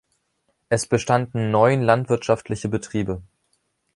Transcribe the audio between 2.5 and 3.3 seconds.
Betriebe.